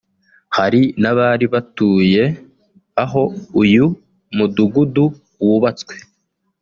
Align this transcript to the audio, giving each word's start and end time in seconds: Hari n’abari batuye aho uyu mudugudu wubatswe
Hari 0.57 0.81
n’abari 1.01 1.45
batuye 1.53 2.23
aho 3.03 3.23
uyu 3.61 3.85
mudugudu 4.35 5.05
wubatswe 5.45 5.95